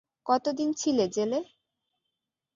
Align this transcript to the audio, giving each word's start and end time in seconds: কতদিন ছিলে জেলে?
কতদিন 0.25 0.69
ছিলে 0.73 1.05
জেলে? 1.07 1.39